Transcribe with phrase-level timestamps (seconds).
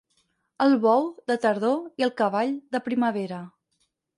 [0.63, 3.43] El bou, de tardor, i el cavall, de primavera.